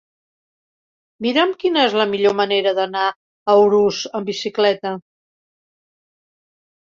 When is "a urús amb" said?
3.53-4.31